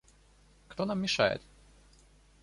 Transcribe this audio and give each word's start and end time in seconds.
Кто 0.67 0.85
нам 0.85 0.99
мешает? 1.01 1.43